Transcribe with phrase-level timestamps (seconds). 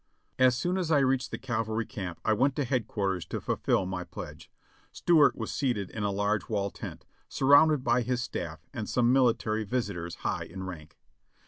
[0.39, 4.03] As soon as I reached the cavalry camp I went to headquarters to fulfil my
[4.03, 4.49] pledge.
[4.91, 9.63] Stuart was seated in a large wall tent, surrounded by his staff and some military
[9.63, 10.97] visitors high in rank.